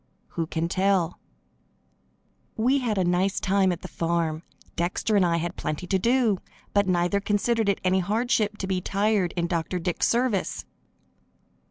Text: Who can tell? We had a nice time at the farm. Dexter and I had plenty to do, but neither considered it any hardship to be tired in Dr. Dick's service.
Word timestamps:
Who 0.29 0.47
can 0.47 0.67
tell? 0.67 1.19
We 2.55 2.79
had 2.79 2.97
a 2.97 3.03
nice 3.03 3.39
time 3.39 3.71
at 3.71 3.81
the 3.83 3.87
farm. 3.87 4.41
Dexter 4.75 5.15
and 5.15 5.23
I 5.23 5.37
had 5.37 5.55
plenty 5.57 5.85
to 5.85 5.99
do, 5.99 6.39
but 6.73 6.87
neither 6.87 7.19
considered 7.19 7.69
it 7.69 7.79
any 7.83 7.99
hardship 7.99 8.57
to 8.57 8.65
be 8.65 8.81
tired 8.81 9.31
in 9.37 9.45
Dr. 9.45 9.77
Dick's 9.77 10.07
service. 10.07 10.65